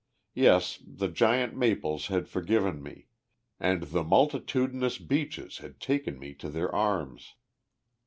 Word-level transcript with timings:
Yes! 0.33 0.79
the 0.83 1.09
giant 1.09 1.55
maples 1.55 2.07
had 2.07 2.27
forgiven 2.27 2.81
me, 2.81 3.05
and 3.59 3.83
the 3.83 4.03
multitudinous 4.03 4.97
beeches 4.97 5.59
had 5.59 5.79
taken 5.79 6.17
me 6.17 6.33
to 6.41 6.49
their 6.49 6.73
arms. 6.73 7.35